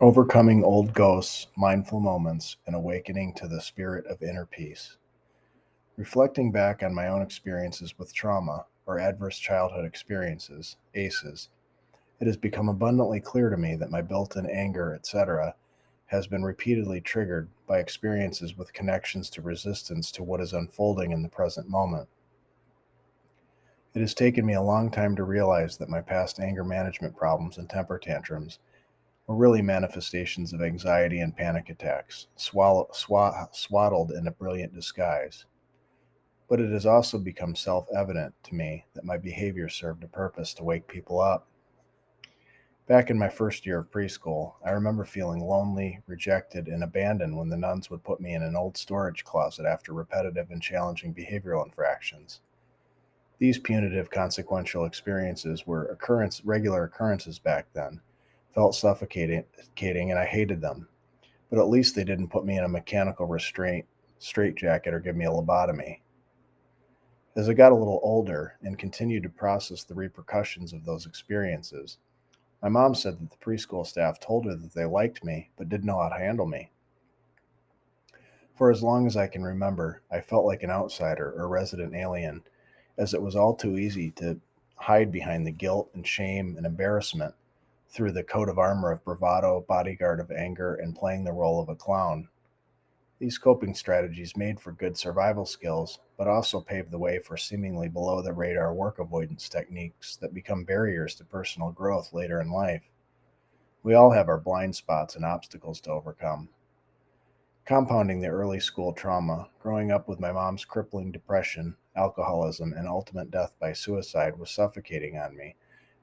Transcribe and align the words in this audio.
Overcoming 0.00 0.62
old 0.62 0.94
ghosts, 0.94 1.48
mindful 1.56 1.98
moments, 1.98 2.56
and 2.68 2.76
awakening 2.76 3.34
to 3.34 3.48
the 3.48 3.60
spirit 3.60 4.06
of 4.06 4.22
inner 4.22 4.46
peace. 4.46 4.96
Reflecting 5.96 6.52
back 6.52 6.84
on 6.84 6.94
my 6.94 7.08
own 7.08 7.20
experiences 7.20 7.98
with 7.98 8.14
trauma 8.14 8.64
or 8.86 9.00
adverse 9.00 9.40
childhood 9.40 9.84
experiences, 9.84 10.76
ACEs, 10.94 11.48
it 12.20 12.28
has 12.28 12.36
become 12.36 12.68
abundantly 12.68 13.18
clear 13.18 13.50
to 13.50 13.56
me 13.56 13.74
that 13.74 13.90
my 13.90 14.00
built 14.00 14.36
in 14.36 14.48
anger, 14.48 14.94
etc., 14.94 15.56
has 16.06 16.28
been 16.28 16.44
repeatedly 16.44 17.00
triggered 17.00 17.48
by 17.66 17.80
experiences 17.80 18.56
with 18.56 18.72
connections 18.72 19.28
to 19.30 19.42
resistance 19.42 20.12
to 20.12 20.22
what 20.22 20.40
is 20.40 20.52
unfolding 20.52 21.10
in 21.10 21.24
the 21.24 21.28
present 21.28 21.68
moment. 21.68 22.08
It 23.94 24.00
has 24.00 24.14
taken 24.14 24.46
me 24.46 24.54
a 24.54 24.62
long 24.62 24.92
time 24.92 25.16
to 25.16 25.24
realize 25.24 25.76
that 25.78 25.88
my 25.88 26.02
past 26.02 26.38
anger 26.38 26.62
management 26.62 27.16
problems 27.16 27.58
and 27.58 27.68
temper 27.68 27.98
tantrums 27.98 28.60
were 29.28 29.36
really 29.36 29.60
manifestations 29.62 30.54
of 30.54 30.62
anxiety 30.62 31.20
and 31.20 31.36
panic 31.36 31.68
attacks, 31.68 32.26
swallow, 32.34 32.88
swa- 32.92 33.54
swaddled 33.54 34.10
in 34.10 34.26
a 34.26 34.32
brilliant 34.32 34.74
disguise. 34.74 35.44
But 36.48 36.60
it 36.60 36.72
has 36.72 36.86
also 36.86 37.18
become 37.18 37.54
self 37.54 37.86
evident 37.94 38.34
to 38.44 38.54
me 38.54 38.86
that 38.94 39.04
my 39.04 39.18
behavior 39.18 39.68
served 39.68 40.02
a 40.02 40.08
purpose 40.08 40.54
to 40.54 40.64
wake 40.64 40.88
people 40.88 41.20
up. 41.20 41.46
Back 42.86 43.10
in 43.10 43.18
my 43.18 43.28
first 43.28 43.66
year 43.66 43.80
of 43.80 43.90
preschool, 43.90 44.54
I 44.64 44.70
remember 44.70 45.04
feeling 45.04 45.40
lonely, 45.40 46.00
rejected, 46.06 46.68
and 46.68 46.82
abandoned 46.82 47.36
when 47.36 47.50
the 47.50 47.56
nuns 47.58 47.90
would 47.90 48.02
put 48.02 48.18
me 48.18 48.32
in 48.32 48.42
an 48.42 48.56
old 48.56 48.78
storage 48.78 49.24
closet 49.24 49.66
after 49.66 49.92
repetitive 49.92 50.50
and 50.50 50.62
challenging 50.62 51.12
behavioral 51.12 51.66
infractions. 51.66 52.40
These 53.38 53.58
punitive 53.58 54.10
consequential 54.10 54.86
experiences 54.86 55.66
were 55.66 55.84
occurrence, 55.88 56.42
regular 56.46 56.84
occurrences 56.84 57.38
back 57.38 57.66
then, 57.74 58.00
felt 58.54 58.74
suffocating, 58.74 59.44
and 60.10 60.18
I 60.18 60.24
hated 60.24 60.60
them. 60.60 60.88
But 61.50 61.58
at 61.58 61.68
least 61.68 61.94
they 61.94 62.04
didn't 62.04 62.28
put 62.28 62.44
me 62.44 62.58
in 62.58 62.64
a 62.64 62.68
mechanical 62.68 63.26
restraint 63.26 63.86
straitjacket 64.18 64.92
or 64.92 65.00
give 65.00 65.16
me 65.16 65.24
a 65.24 65.30
lobotomy. 65.30 66.00
As 67.36 67.48
I 67.48 67.54
got 67.54 67.72
a 67.72 67.76
little 67.76 68.00
older 68.02 68.58
and 68.62 68.78
continued 68.78 69.22
to 69.22 69.28
process 69.28 69.84
the 69.84 69.94
repercussions 69.94 70.72
of 70.72 70.84
those 70.84 71.06
experiences, 71.06 71.98
my 72.62 72.68
mom 72.68 72.94
said 72.94 73.18
that 73.18 73.30
the 73.30 73.36
preschool 73.36 73.86
staff 73.86 74.18
told 74.18 74.44
her 74.46 74.56
that 74.56 74.74
they 74.74 74.84
liked 74.84 75.24
me 75.24 75.50
but 75.56 75.68
didn't 75.68 75.86
know 75.86 76.00
how 76.00 76.08
to 76.08 76.18
handle 76.18 76.46
me. 76.46 76.70
For 78.56 78.72
as 78.72 78.82
long 78.82 79.06
as 79.06 79.16
I 79.16 79.28
can 79.28 79.44
remember, 79.44 80.02
I 80.10 80.20
felt 80.20 80.44
like 80.44 80.64
an 80.64 80.70
outsider 80.70 81.32
or 81.36 81.46
resident 81.46 81.94
alien, 81.94 82.42
as 82.98 83.14
it 83.14 83.22
was 83.22 83.36
all 83.36 83.54
too 83.54 83.78
easy 83.78 84.10
to 84.12 84.40
hide 84.74 85.12
behind 85.12 85.46
the 85.46 85.52
guilt 85.52 85.90
and 85.94 86.04
shame 86.04 86.56
and 86.56 86.66
embarrassment 86.66 87.34
through 87.88 88.12
the 88.12 88.22
coat 88.22 88.48
of 88.48 88.58
armor 88.58 88.90
of 88.90 89.02
bravado, 89.04 89.64
bodyguard 89.66 90.20
of 90.20 90.30
anger, 90.30 90.74
and 90.74 90.94
playing 90.94 91.24
the 91.24 91.32
role 91.32 91.60
of 91.60 91.68
a 91.68 91.74
clown. 91.74 92.28
These 93.18 93.38
coping 93.38 93.74
strategies 93.74 94.36
made 94.36 94.60
for 94.60 94.72
good 94.72 94.96
survival 94.96 95.44
skills, 95.44 95.98
but 96.16 96.28
also 96.28 96.60
paved 96.60 96.90
the 96.90 96.98
way 96.98 97.18
for 97.18 97.36
seemingly 97.36 97.88
below 97.88 98.22
the 98.22 98.32
radar 98.32 98.72
work 98.72 98.98
avoidance 98.98 99.48
techniques 99.48 100.16
that 100.16 100.34
become 100.34 100.64
barriers 100.64 101.14
to 101.16 101.24
personal 101.24 101.72
growth 101.72 102.12
later 102.12 102.40
in 102.40 102.50
life. 102.50 102.84
We 103.82 103.94
all 103.94 104.12
have 104.12 104.28
our 104.28 104.38
blind 104.38 104.76
spots 104.76 105.16
and 105.16 105.24
obstacles 105.24 105.80
to 105.82 105.90
overcome. 105.90 106.50
Compounding 107.64 108.20
the 108.20 108.28
early 108.28 108.60
school 108.60 108.92
trauma, 108.92 109.48
growing 109.60 109.90
up 109.90 110.08
with 110.08 110.20
my 110.20 110.30
mom's 110.30 110.64
crippling 110.64 111.10
depression, 111.10 111.76
alcoholism, 111.96 112.72
and 112.72 112.86
ultimate 112.86 113.30
death 113.30 113.54
by 113.58 113.72
suicide 113.72 114.38
was 114.38 114.50
suffocating 114.50 115.18
on 115.18 115.36
me 115.36 115.56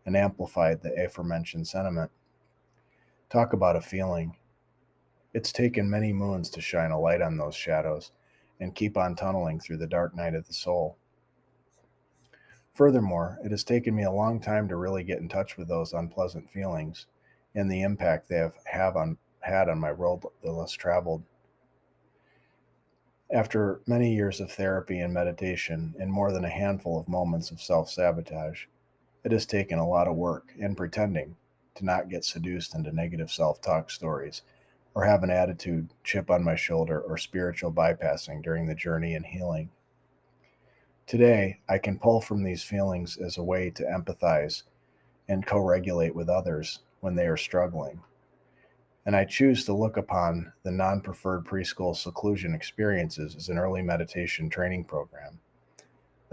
and 0.06 0.16
amplified 0.16 0.81
the 0.81 0.94
aforementioned 1.03 1.67
sentiment. 1.67 2.11
Talk 3.30 3.53
about 3.53 3.75
a 3.75 3.81
feeling. 3.81 4.36
It's 5.34 5.52
taken 5.52 5.89
many 5.89 6.14
moons 6.14 6.50
to 6.52 6.62
shine 6.62 6.92
a 6.92 7.00
light 7.00 7.22
on 7.22 7.38
those 7.38 7.56
shadows 7.56 8.12
and 8.59 8.75
keep 8.75 8.97
on 8.97 9.16
tunneling 9.16 9.59
through 9.59 9.78
the 9.78 9.88
dark 9.88 10.16
night 10.16 10.35
of 10.35 10.47
the 10.47 10.53
soul. 10.53 10.97
Furthermore, 12.74 13.40
it 13.44 13.52
has 13.52 13.63
taken 13.63 13.96
me 13.96 14.03
a 14.03 14.12
long 14.12 14.40
time 14.40 14.68
to 14.68 14.75
really 14.75 15.03
get 15.03 15.19
in 15.19 15.29
touch 15.29 15.57
with 15.57 15.68
those 15.68 15.94
unpleasant 15.94 16.50
feelings 16.50 17.08
and 17.56 17.72
the 17.72 17.81
impact 17.81 18.28
they 18.28 18.35
have, 18.35 18.56
have 18.66 18.97
on, 18.97 19.18
had 19.40 19.69
on 19.69 19.79
my 19.79 19.91
road 19.91 20.22
the 20.44 20.52
less 20.52 20.72
traveled. 20.72 21.24
After 23.31 23.81
many 23.88 24.13
years 24.13 24.40
of 24.40 24.52
therapy 24.52 25.00
and 25.00 25.13
meditation 25.13 25.96
and 26.00 26.12
more 26.12 26.31
than 26.31 26.46
a 26.46 26.50
handful 26.50 27.00
of 27.00 27.08
moments 27.08 27.50
of 27.50 27.62
self 27.62 27.90
sabotage, 27.90 28.66
it 29.25 29.31
has 29.31 29.47
taken 29.47 29.80
a 29.80 29.88
lot 29.88 30.08
of 30.08 30.16
work 30.16 30.53
and 30.62 30.78
pretending 30.78 31.36
to 31.74 31.84
not 31.84 32.09
get 32.09 32.24
seduced 32.24 32.75
into 32.75 32.91
negative 32.91 33.31
self 33.31 33.59
talk 33.59 33.90
stories 33.90 34.44
or 34.94 35.03
have 35.03 35.24
an 35.24 35.31
attitude, 35.31 35.90
chip 36.03 36.30
on 36.30 36.44
my 36.44 36.56
shoulder, 36.56 37.02
or 37.02 37.18
spiritual 37.18 37.74
bypassing 37.74 38.41
during 38.41 38.66
the 38.66 38.75
journey 38.75 39.16
and 39.16 39.25
healing. 39.25 39.69
Today, 41.06 41.59
I 41.68 41.80
can 41.80 42.00
pull 42.00 42.22
from 42.22 42.44
these 42.44 42.64
feelings 42.64 43.18
as 43.18 43.38
a 43.38 43.44
way 43.44 43.72
to 43.72 43.84
empathize 43.84 44.64
and 45.28 45.46
co 45.46 45.59
regulate 45.59 46.16
with 46.16 46.30
others 46.30 46.80
when 47.02 47.16
they 47.16 47.25
are 47.25 47.35
struggling. 47.35 48.00
And 49.08 49.16
I 49.16 49.25
choose 49.25 49.66
to 49.66 49.74
look 49.74 49.97
upon 49.97 50.53
the 50.64 50.72
non 50.72 51.02
preferred 51.02 51.46
preschool 51.46 51.96
seclusion 51.96 52.53
experiences 52.53 53.35
as 53.35 53.50
an 53.50 53.58
early 53.58 53.81
meditation 53.81 54.50
training 54.50 54.85
program. 54.85 55.40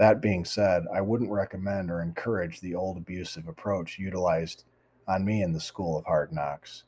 That 0.03 0.19
being 0.19 0.43
said, 0.43 0.83
I 0.93 0.99
wouldn't 0.99 1.31
recommend 1.31 1.89
or 1.89 2.01
encourage 2.01 2.59
the 2.59 2.75
old 2.75 2.97
abusive 2.97 3.47
approach 3.47 3.97
utilized 3.97 4.65
on 5.07 5.23
me 5.23 5.43
in 5.43 5.53
the 5.53 5.61
school 5.61 5.97
of 5.97 6.03
hard 6.03 6.33
knocks. 6.33 6.83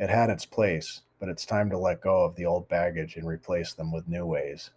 It 0.00 0.10
had 0.10 0.28
its 0.28 0.44
place, 0.44 1.02
but 1.20 1.28
it's 1.28 1.46
time 1.46 1.70
to 1.70 1.78
let 1.78 2.00
go 2.00 2.24
of 2.24 2.34
the 2.34 2.46
old 2.46 2.68
baggage 2.68 3.14
and 3.14 3.28
replace 3.28 3.74
them 3.74 3.92
with 3.92 4.08
new 4.08 4.26
ways. 4.26 4.72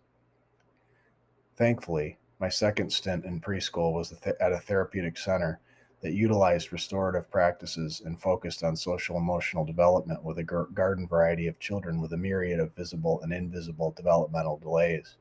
Thankfully, 1.56 2.19
my 2.40 2.50
second 2.50 2.94
stint 2.94 3.25
in 3.25 3.42
preschool 3.42 3.94
was 3.94 4.12
at 4.12 4.52
a 4.52 4.59
therapeutic 4.59 5.18
center 5.18 5.59
that 6.02 6.13
utilized 6.13 6.72
restorative 6.72 7.31
practices 7.31 8.03
and 8.06 8.22
focused 8.22 8.63
on 8.63 8.75
social 8.75 9.18
emotional 9.18 9.66
development 9.66 10.24
with 10.24 10.38
a 10.38 10.44
garden 10.44 11.08
variety 11.08 11.48
of 11.48 11.58
children 11.58 12.00
with 12.00 12.13
a 12.13 12.18
myriad 12.18 12.59
of 12.59 12.75
visible 12.75 13.22
and 13.24 13.34
invisible 13.34 13.90
developmental 13.98 14.58
delays. 14.58 15.18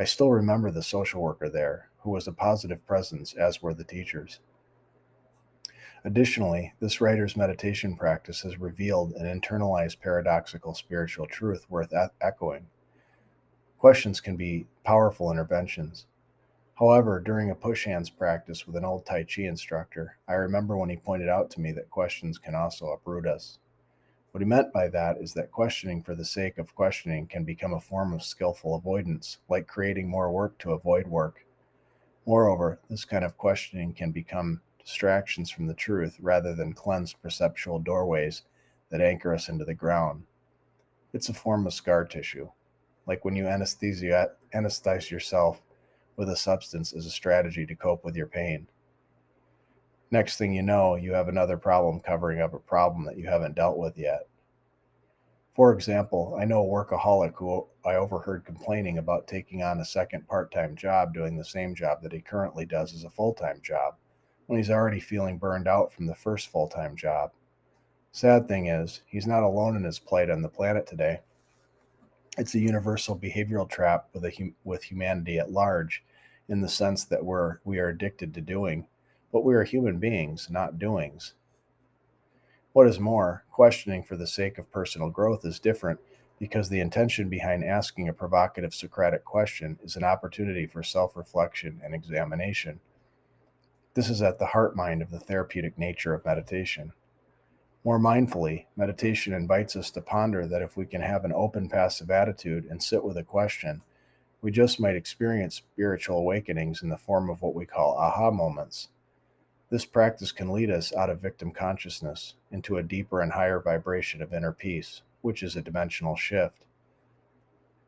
I 0.00 0.04
still 0.04 0.30
remember 0.30 0.70
the 0.70 0.82
social 0.82 1.20
worker 1.20 1.50
there, 1.50 1.90
who 1.98 2.10
was 2.12 2.26
a 2.26 2.32
positive 2.32 2.86
presence, 2.86 3.34
as 3.34 3.60
were 3.60 3.74
the 3.74 3.84
teachers. 3.84 4.40
Additionally, 6.06 6.72
this 6.80 7.02
writer's 7.02 7.36
meditation 7.36 7.94
practice 7.96 8.40
has 8.40 8.58
revealed 8.58 9.12
an 9.12 9.26
internalized 9.26 10.00
paradoxical 10.00 10.72
spiritual 10.72 11.26
truth 11.26 11.66
worth 11.68 11.92
echoing. 12.22 12.68
Questions 13.76 14.22
can 14.22 14.36
be 14.36 14.66
powerful 14.84 15.30
interventions. 15.30 16.06
However, 16.78 17.20
during 17.20 17.50
a 17.50 17.54
push 17.54 17.84
hands 17.84 18.08
practice 18.08 18.66
with 18.66 18.76
an 18.76 18.86
old 18.86 19.04
Tai 19.04 19.24
Chi 19.24 19.42
instructor, 19.42 20.16
I 20.26 20.32
remember 20.32 20.78
when 20.78 20.88
he 20.88 20.96
pointed 20.96 21.28
out 21.28 21.50
to 21.50 21.60
me 21.60 21.72
that 21.72 21.90
questions 21.90 22.38
can 22.38 22.54
also 22.54 22.86
uproot 22.86 23.26
us. 23.26 23.58
What 24.32 24.40
he 24.40 24.46
meant 24.46 24.72
by 24.72 24.88
that 24.88 25.18
is 25.18 25.34
that 25.34 25.50
questioning 25.50 26.02
for 26.02 26.14
the 26.14 26.24
sake 26.24 26.58
of 26.58 26.74
questioning 26.74 27.26
can 27.26 27.44
become 27.44 27.72
a 27.72 27.80
form 27.80 28.12
of 28.12 28.22
skillful 28.22 28.76
avoidance, 28.76 29.38
like 29.48 29.66
creating 29.66 30.08
more 30.08 30.30
work 30.30 30.56
to 30.58 30.72
avoid 30.72 31.08
work. 31.08 31.44
Moreover, 32.26 32.78
this 32.88 33.04
kind 33.04 33.24
of 33.24 33.36
questioning 33.36 33.92
can 33.92 34.12
become 34.12 34.60
distractions 34.78 35.50
from 35.50 35.66
the 35.66 35.74
truth 35.74 36.16
rather 36.20 36.54
than 36.54 36.74
cleansed 36.74 37.20
perceptual 37.20 37.80
doorways 37.80 38.42
that 38.90 39.00
anchor 39.00 39.34
us 39.34 39.48
into 39.48 39.64
the 39.64 39.74
ground. 39.74 40.24
It's 41.12 41.28
a 41.28 41.34
form 41.34 41.66
of 41.66 41.74
scar 41.74 42.04
tissue, 42.04 42.50
like 43.06 43.24
when 43.24 43.34
you 43.34 43.48
anesthesia, 43.48 44.30
anesthetize 44.54 45.10
yourself 45.10 45.60
with 46.16 46.28
a 46.28 46.36
substance 46.36 46.92
as 46.92 47.04
a 47.04 47.10
strategy 47.10 47.66
to 47.66 47.74
cope 47.74 48.04
with 48.04 48.14
your 48.14 48.26
pain. 48.26 48.68
Next 50.10 50.36
thing 50.36 50.52
you 50.52 50.62
know, 50.62 50.96
you 50.96 51.12
have 51.12 51.28
another 51.28 51.56
problem 51.56 52.00
covering 52.00 52.40
up 52.40 52.52
a 52.52 52.58
problem 52.58 53.04
that 53.04 53.16
you 53.16 53.28
haven't 53.28 53.54
dealt 53.54 53.78
with 53.78 53.96
yet. 53.96 54.28
For 55.54 55.72
example, 55.72 56.36
I 56.40 56.44
know 56.44 56.62
a 56.62 56.68
workaholic 56.68 57.34
who 57.36 57.66
I 57.84 57.94
overheard 57.94 58.44
complaining 58.44 58.98
about 58.98 59.28
taking 59.28 59.62
on 59.62 59.78
a 59.80 59.84
second 59.84 60.26
part 60.26 60.52
time 60.52 60.74
job 60.74 61.14
doing 61.14 61.36
the 61.36 61.44
same 61.44 61.74
job 61.74 62.02
that 62.02 62.12
he 62.12 62.20
currently 62.20 62.64
does 62.64 62.94
as 62.94 63.04
a 63.04 63.10
full 63.10 63.34
time 63.34 63.60
job 63.62 63.94
when 64.46 64.58
he's 64.58 64.70
already 64.70 64.98
feeling 64.98 65.38
burned 65.38 65.68
out 65.68 65.92
from 65.92 66.06
the 66.06 66.14
first 66.14 66.48
full 66.48 66.66
time 66.66 66.96
job. 66.96 67.30
Sad 68.10 68.48
thing 68.48 68.66
is, 68.66 69.02
he's 69.06 69.26
not 69.26 69.44
alone 69.44 69.76
in 69.76 69.84
his 69.84 70.00
plight 70.00 70.30
on 70.30 70.42
the 70.42 70.48
planet 70.48 70.86
today. 70.86 71.20
It's 72.36 72.54
a 72.54 72.58
universal 72.58 73.16
behavioral 73.16 73.68
trap 73.68 74.08
with, 74.12 74.24
a, 74.24 74.52
with 74.64 74.82
humanity 74.82 75.38
at 75.38 75.52
large, 75.52 76.02
in 76.48 76.60
the 76.60 76.68
sense 76.68 77.04
that 77.04 77.24
we're, 77.24 77.58
we 77.64 77.78
are 77.78 77.88
addicted 77.88 78.34
to 78.34 78.40
doing 78.40 78.86
but 79.32 79.44
we 79.44 79.54
are 79.54 79.64
human 79.64 79.98
beings, 79.98 80.48
not 80.50 80.78
doings. 80.78 81.34
What 82.72 82.86
is 82.86 83.00
more, 83.00 83.44
questioning 83.50 84.02
for 84.02 84.16
the 84.16 84.26
sake 84.26 84.58
of 84.58 84.70
personal 84.70 85.10
growth 85.10 85.44
is 85.44 85.58
different 85.58 86.00
because 86.38 86.68
the 86.68 86.80
intention 86.80 87.28
behind 87.28 87.64
asking 87.64 88.08
a 88.08 88.12
provocative 88.12 88.74
Socratic 88.74 89.24
question 89.24 89.78
is 89.82 89.96
an 89.96 90.04
opportunity 90.04 90.66
for 90.66 90.82
self 90.82 91.16
reflection 91.16 91.80
and 91.84 91.94
examination. 91.94 92.80
This 93.94 94.08
is 94.08 94.22
at 94.22 94.38
the 94.38 94.46
heart 94.46 94.76
mind 94.76 95.02
of 95.02 95.10
the 95.10 95.18
therapeutic 95.18 95.76
nature 95.78 96.14
of 96.14 96.24
meditation. 96.24 96.92
More 97.84 97.98
mindfully, 97.98 98.66
meditation 98.76 99.32
invites 99.32 99.74
us 99.74 99.90
to 99.92 100.00
ponder 100.00 100.46
that 100.46 100.62
if 100.62 100.76
we 100.76 100.86
can 100.86 101.00
have 101.00 101.24
an 101.24 101.32
open, 101.32 101.68
passive 101.68 102.10
attitude 102.10 102.66
and 102.70 102.82
sit 102.82 103.02
with 103.02 103.16
a 103.16 103.24
question, 103.24 103.82
we 104.42 104.50
just 104.50 104.80
might 104.80 104.96
experience 104.96 105.56
spiritual 105.56 106.18
awakenings 106.18 106.82
in 106.82 106.88
the 106.88 106.96
form 106.96 107.28
of 107.28 107.42
what 107.42 107.54
we 107.54 107.66
call 107.66 107.96
aha 107.98 108.30
moments. 108.30 108.88
This 109.70 109.84
practice 109.84 110.32
can 110.32 110.50
lead 110.50 110.68
us 110.68 110.92
out 110.92 111.10
of 111.10 111.20
victim 111.20 111.52
consciousness 111.52 112.34
into 112.50 112.76
a 112.76 112.82
deeper 112.82 113.20
and 113.20 113.30
higher 113.30 113.60
vibration 113.60 114.20
of 114.20 114.34
inner 114.34 114.52
peace, 114.52 115.02
which 115.20 115.44
is 115.44 115.54
a 115.54 115.62
dimensional 115.62 116.16
shift. 116.16 116.64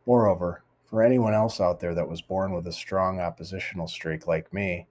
Moreover, 0.06 0.62
for 0.84 1.02
anyone 1.02 1.34
else 1.34 1.61
out 1.61 1.81
there 1.81 1.94
that 1.94 2.08
was 2.08 2.23
born 2.23 2.52
with 2.52 2.69
a 2.69 2.73
strong 2.73 3.19
oppositional 3.19 3.88
streak 3.88 4.29
like 4.29 4.52
me, 4.52 4.87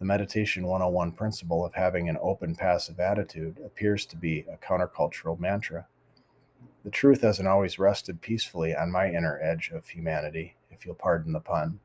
the 0.00 0.04
Meditation 0.04 0.66
101 0.66 1.12
principle 1.12 1.64
of 1.64 1.74
having 1.74 2.08
an 2.08 2.18
open 2.20 2.56
passive 2.56 2.98
attitude 2.98 3.60
appears 3.64 4.04
to 4.06 4.16
be 4.16 4.44
a 4.50 4.56
countercultural 4.56 5.38
mantra. 5.38 5.86
The 6.82 6.90
truth 6.90 7.20
hasn't 7.20 7.46
always 7.46 7.78
rested 7.78 8.20
peacefully 8.20 8.74
on 8.74 8.90
my 8.90 9.08
inner 9.08 9.38
edge 9.40 9.70
of 9.72 9.86
humanity, 9.86 10.56
if 10.72 10.84
you'll 10.84 10.96
pardon 10.96 11.32
the 11.32 11.38
pun. 11.38 11.78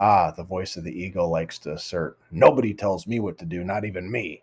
Ah, 0.00 0.30
the 0.30 0.44
voice 0.44 0.76
of 0.76 0.84
the 0.84 1.00
ego 1.00 1.26
likes 1.28 1.58
to 1.60 1.72
assert, 1.72 2.18
Nobody 2.30 2.74
tells 2.74 3.06
me 3.06 3.20
what 3.20 3.38
to 3.38 3.44
do, 3.44 3.62
not 3.62 3.84
even 3.84 4.10
me. 4.10 4.42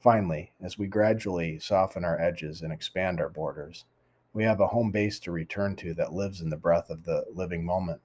Finally, 0.00 0.52
as 0.62 0.78
we 0.78 0.86
gradually 0.86 1.58
soften 1.58 2.04
our 2.04 2.18
edges 2.20 2.62
and 2.62 2.72
expand 2.72 3.20
our 3.20 3.28
borders, 3.28 3.84
we 4.32 4.44
have 4.44 4.60
a 4.60 4.68
home 4.68 4.90
base 4.90 5.18
to 5.18 5.30
return 5.30 5.76
to 5.76 5.92
that 5.94 6.12
lives 6.12 6.40
in 6.40 6.50
the 6.50 6.56
breath 6.56 6.88
of 6.88 7.04
the 7.04 7.24
living 7.34 7.64
moment. 7.64 8.00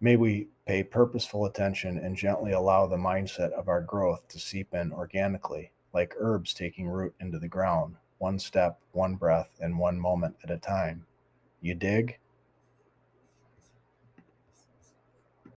May 0.00 0.16
we 0.16 0.48
pay 0.66 0.82
purposeful 0.82 1.46
attention 1.46 1.96
and 1.96 2.16
gently 2.16 2.52
allow 2.52 2.86
the 2.86 2.96
mindset 2.96 3.52
of 3.52 3.68
our 3.68 3.80
growth 3.80 4.26
to 4.28 4.38
seep 4.38 4.74
in 4.74 4.92
organically, 4.92 5.70
like 5.94 6.14
herbs 6.18 6.52
taking 6.52 6.88
root 6.88 7.14
into 7.20 7.38
the 7.38 7.48
ground, 7.48 7.96
one 8.18 8.38
step, 8.38 8.80
one 8.90 9.14
breath, 9.14 9.50
and 9.60 9.78
one 9.78 10.00
moment 10.00 10.36
at 10.42 10.50
a 10.50 10.58
time. 10.58 11.06
You 11.60 11.74
dig? 11.76 12.18